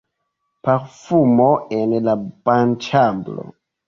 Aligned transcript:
Parfumo 0.67 1.49
en 1.79 1.93
la 2.07 2.15
banĉambro. 2.49 3.47